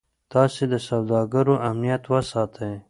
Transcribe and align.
تاسي 0.31 0.63
د 0.71 0.73
سوداګرو 0.87 1.55
امنیت 1.69 2.03
وساتئ. 2.11 2.73